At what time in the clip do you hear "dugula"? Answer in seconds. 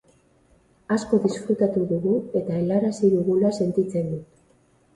3.15-3.55